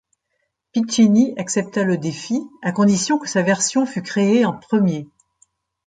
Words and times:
Piccinni 0.71 1.35
accepta 1.37 1.83
le 1.83 1.95
défi, 1.95 2.41
à 2.63 2.71
condition 2.71 3.19
que 3.19 3.29
sa 3.29 3.43
version 3.43 3.85
fût 3.85 4.01
créée 4.01 4.45
en 4.45 4.57
premier. 4.57 5.07